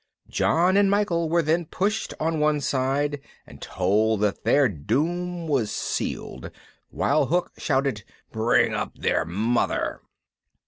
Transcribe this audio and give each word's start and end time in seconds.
John 0.29 0.77
and 0.77 0.89
Michael 0.89 1.29
were 1.29 1.43
then 1.43 1.67
pushed 1.67 2.11
on 2.19 2.39
one 2.39 2.59
side 2.59 3.21
and 3.45 3.61
told 3.61 4.21
that 4.21 4.43
their 4.43 4.67
doom 4.67 5.47
was 5.47 5.71
sealed, 5.71 6.49
while 6.89 7.27
Hook 7.27 7.51
shouted, 7.59 8.03
"Bring 8.31 8.73
up 8.73 8.95
their 8.97 9.25
mother." 9.25 10.01